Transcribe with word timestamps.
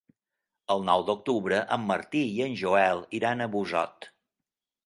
El 0.75 0.79
nou 0.87 1.03
d'octubre 1.09 1.59
en 1.77 1.85
Martí 1.91 2.23
i 2.39 2.43
en 2.49 2.57
Joel 2.63 3.07
iran 3.21 3.47
a 3.47 3.49
Busot. 3.59 4.13